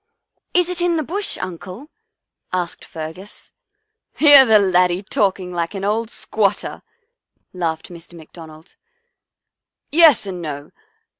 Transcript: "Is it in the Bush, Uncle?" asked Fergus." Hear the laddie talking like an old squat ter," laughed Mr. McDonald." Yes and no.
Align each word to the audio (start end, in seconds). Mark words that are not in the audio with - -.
"Is 0.55 0.67
it 0.67 0.81
in 0.81 0.97
the 0.97 1.03
Bush, 1.03 1.37
Uncle?" 1.39 1.91
asked 2.51 2.83
Fergus." 2.83 3.51
Hear 4.17 4.45
the 4.47 4.57
laddie 4.57 5.03
talking 5.03 5.53
like 5.53 5.75
an 5.75 5.85
old 5.85 6.09
squat 6.09 6.57
ter," 6.57 6.81
laughed 7.53 7.89
Mr. 7.89 8.13
McDonald." 8.15 8.77
Yes 9.91 10.25
and 10.25 10.41
no. 10.41 10.71